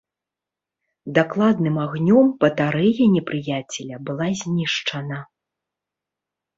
[1.17, 5.25] Дакладным агнём батарэя непрыяцеля была знішчана.